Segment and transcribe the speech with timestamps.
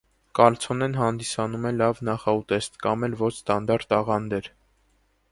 [0.37, 4.49] Կալցոնեն հանդիսանում է լավ նախուտեստ, կամ էլ ոչ ստանդարտ աղանդեր։